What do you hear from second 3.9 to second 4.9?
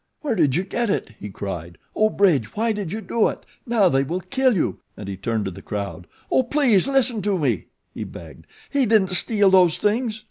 will kill you,"